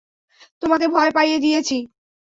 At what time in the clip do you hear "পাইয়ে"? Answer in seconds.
1.11-1.37